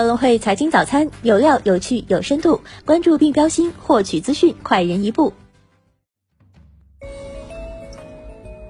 [0.00, 5.34] 高隆汇财经早餐有料、有趣、有深度，关注并标新，获取资讯快人一步。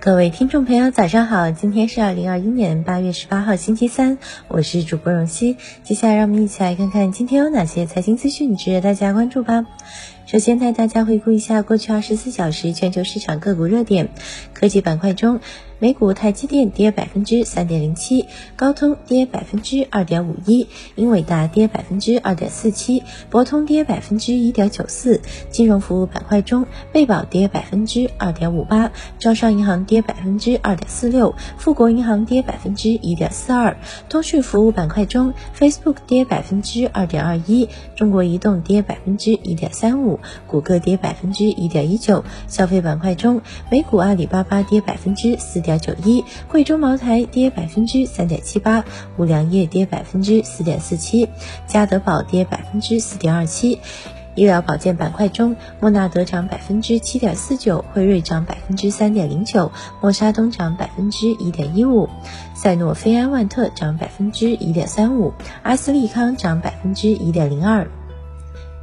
[0.00, 1.50] 各位听众朋友，早上好！
[1.50, 4.16] 今天是二零二一年八月十八号，星期三，
[4.48, 5.58] 我是主播荣熙。
[5.84, 9.66] 接下来，让我们一起来看看今天有哪些财经资讯值得大家关注吧。
[10.24, 14.08] 首先带大家回顾一下过去二十四小时全球市场个股热点，
[14.54, 15.40] 科技板块中。
[15.80, 18.26] 美股台积电跌百分之三点零七，
[18.56, 20.66] 高通跌百分之二点五一，
[20.96, 25.20] 英伟达跌百分之二点四七，博通跌百分之一点九四。
[25.50, 33.76] 金融服务板块中，贝宝跌百分之二点五八，招商银行跌百分之二点四六，富国银行跌百分之一点四二。
[34.08, 42.24] 通讯服务板块中，Facebook 跌百分之二点二一，中国移动跌百分之一点三五，谷歌跌百分之一点一九。
[42.48, 45.62] 消费板块中，美股阿里巴巴跌百分之四。
[45.67, 48.86] 点点九一，贵州茅台跌百分之三点七八，
[49.18, 51.28] 五粮液跌百分之四点四七，
[51.66, 53.78] 嘉德宝跌百分之四点二七。
[54.34, 59.70] 医疗保健板块中，莫纳德涨百分之七点四九，辉瑞涨百分之三点零九，
[60.00, 62.08] 默沙东涨百分之一点一五，
[62.54, 67.90] 赛诺菲安万特涨百分之一点三五，阿斯利康涨百分之一点零二。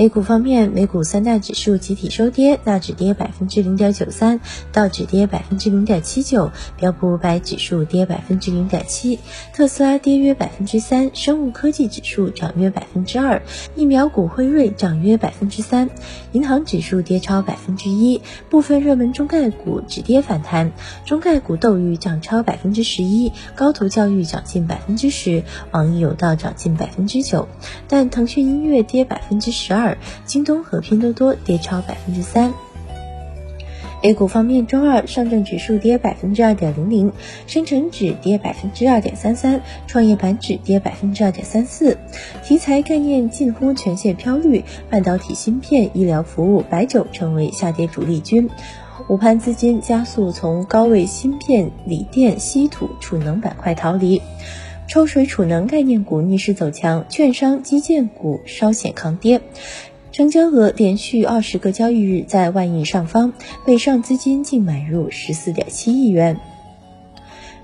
[0.00, 4.40] 美股方面，美股三大指数集体收跌，纳指跌百分之零点九三，
[4.72, 9.18] 道指跌百分之零点七九，标普五百指数跌百分之零点七，
[9.52, 13.42] 特斯拉跌约百分之三，生物科技指数涨约百分之二，
[13.76, 15.90] 疫苗股辉瑞涨约百分之三，
[16.32, 20.72] 银行指数跌超百分之一，部分热门中概股止跌反弹，
[21.04, 27.46] 中概股斗鱼涨超百分之十一，高途教育涨近百分之十，网易有道涨近百分之九，
[27.86, 29.89] 但腾讯音乐跌百分之十二。
[30.24, 32.52] 京东和拼多多跌超百分之三。
[34.02, 37.12] A 股方面，周二上证指数跌百分之二点零零，
[37.46, 41.98] 深成指跌百分之二点三三，创业板指跌百分之二点三四。
[42.42, 48.48] 题材概念近乎全线飘绿，半导体芯片、医疗服务、白酒成为下跌主力军。
[49.10, 54.22] 午盘资金加速从高位芯片、锂电、稀土、储能板块逃离。
[54.90, 59.40] 抽水储能概念股逆势走强，券商、基建股稍显抗跌，
[60.10, 63.32] 成交额连续二十个交易日在万亿上方，
[63.64, 66.40] 北上资金净买入十四点七亿元。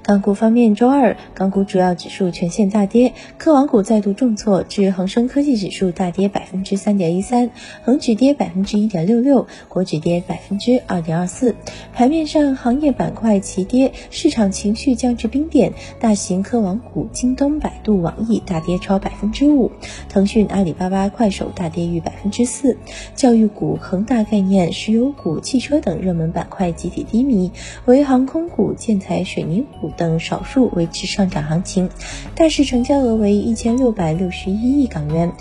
[0.06, 7.50] 港股方面，周二港股主要指数全线大跌，科网股再度重挫，至恒生科技指数大跌百分之三点一三，
[7.82, 11.56] 恒指跌百分之一点六六，国指跌百分之二点二四。
[11.92, 19.72] 盘面上，行业板块齐跌，市场情绪降至冰点，大型科网股京东、百度、网易大跌超百分之五，
[20.08, 22.78] 腾讯、阿里巴巴、快手大跌逾百分之四。
[23.16, 27.50] 教育股、恒大概念、石油股、汽车等热门板块集体低迷，
[27.86, 29.90] 唯航空股、建材、水泥股。
[29.96, 31.88] 等少数维持上涨行情，
[32.34, 35.32] 大市成交额为一千六百六十一亿港元，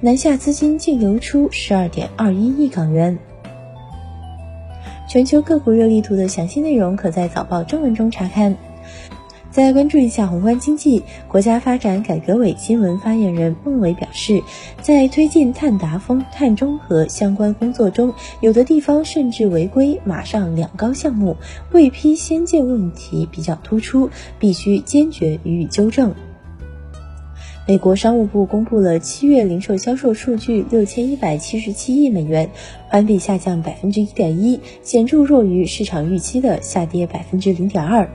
[0.00, 3.18] 南下资金净流出十二点二一亿港元。
[5.08, 8.56] 全球个股热力图的详细内容可在早报中文中查看。
[9.50, 14.42] 再关注一下宏观经济，国家发展改革委新闻发言人孟伟表示，
[14.82, 21.36] 在推进碳达峰、碳中和相关工作中，有的地方甚至违规“马上两高”项目，
[21.72, 26.14] 未批先建问题比较突出，必须坚决予以纠正。
[27.66, 32.50] 美国商务部公布了七月零售销售数据，六千一百七十七亿美元，
[32.88, 38.08] 环比下降百分之一点一，显著弱于市场预期的下跌百分之零点二。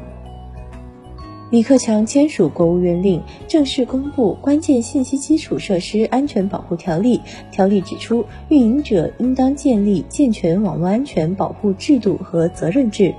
[1.51, 7.17] 李克强签署国务院令，正式公布《关键信息基础设施安全保护条例》。
[7.51, 13.13] 条例指出，运营者应当建立健全网络安全保护制度和责任制。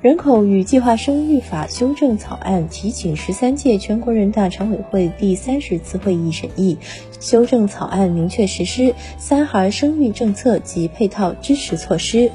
[0.00, 6.78] 人口与计划生育法修正草案提请十三届全国人大常委会第三十次会议审议。
[7.20, 12.30] 修正草案明确实施三孩生育政策及配套支持措施。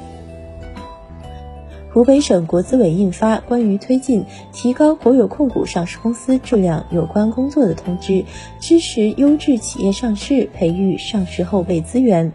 [1.92, 8.24] 湖北省国资委印发关于推进提高国有控股上市公司质量有关工作的通知，
[8.60, 12.32] 支持优质企业上市，培育上市后备资源。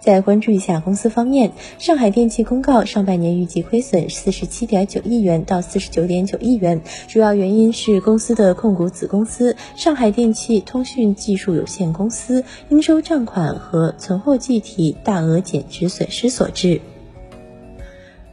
[0.00, 16.80] 再关注一下公司方面，上海电气公告，上半年预计亏损四十七点九亿元到四十九点九亿元，主要原因是公司的控股子公司上海电气通讯技术有限公司应收账款和存货计提大额减值损失所致。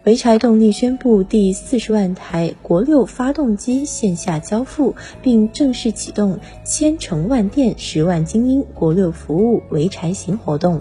[0.06, 4.94] 潍柴动力宣布第四十万台国六发动机线下交付，
[5.24, 10.80] 并正式启动千城万店、十万精英国六服务潍柴行活动。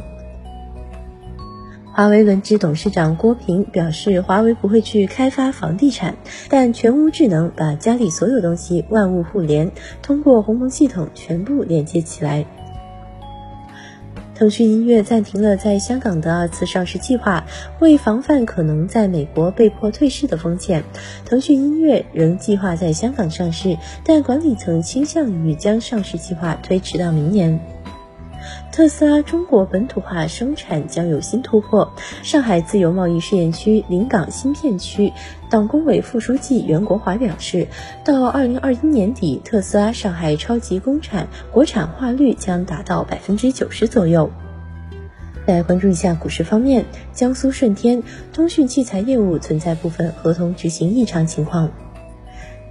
[1.95, 6.17] 华为轮值董事长郭平表示，华为不会去开发房地产，
[6.51, 9.73] 但全屋智能把家里所有东西万物互联，
[10.03, 12.45] 通过鸿蒙系统全部连接起来。
[14.35, 17.45] 腾讯音乐暂停了在香港的二次上市计划，
[17.79, 20.83] 为防范可能在美国被迫退市的风险，
[21.25, 27.74] 腾讯音乐仍计划在香港上市，但管理层倾向于将上市计划推迟到明年。
[28.75, 31.93] 特斯拉中国本土化生产将有新突破。
[32.25, 35.13] 上海自由贸易试验区临港新片区
[35.49, 37.69] 党工委副书记袁国华表示，
[38.05, 44.29] 到二零二一年底，特斯拉上海超级工厂国产化率将达到百分之九十左右。
[45.47, 51.71] 来关注一下股市方面，江苏舜天通讯器材业务存在部分合同执行异常情况。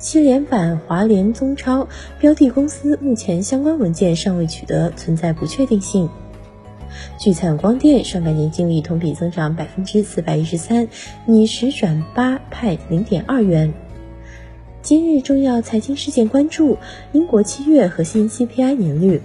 [0.04, 1.88] 七连板华联中超
[2.20, 6.10] 标的公司目前相关文件尚未取得，存在不确定性。
[7.18, 10.90] 聚灿光电上半年净利同比增长百分之四百一十三，
[11.26, 13.74] 拟十转八派零点二元。
[14.82, 16.78] 今日重要财经事件关注：
[17.14, 19.22] 英国七月核心 CPI 年率，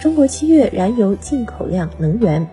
[0.00, 2.48] 中国七月燃油进口量能源，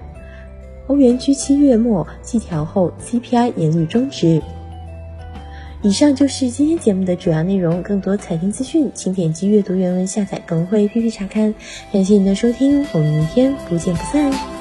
[0.87, 4.41] 欧元区七月末季调后 CPI 年率终值。
[5.81, 7.81] 以上就是今天节目的主要内容。
[7.81, 11.53] 更多财经资讯，请点击阅读原文下载，更会 APP 查看。
[11.93, 14.58] 感谢您的收听，我们明天不见不散。